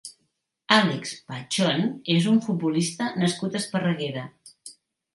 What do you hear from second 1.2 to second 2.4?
Pachón és